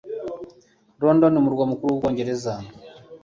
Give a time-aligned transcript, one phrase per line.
[1.01, 2.53] London, umurwa mukuru w'Ubwongereza,